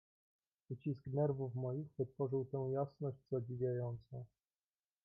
"Ucisk 0.69 1.03
nerwów 1.07 1.55
moich 1.55 1.87
wytworzył 1.97 2.45
tę 2.45 2.57
jasność 2.73 3.17
zadziwiającą." 3.31 4.25